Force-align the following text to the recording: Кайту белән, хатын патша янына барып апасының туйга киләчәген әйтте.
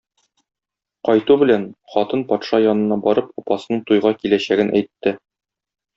Кайту 1.09 1.35
белән, 1.41 1.67
хатын 1.95 2.25
патша 2.31 2.61
янына 2.63 2.99
барып 3.09 3.29
апасының 3.43 3.87
туйга 3.91 4.17
киләчәген 4.23 4.77
әйтте. 4.81 5.19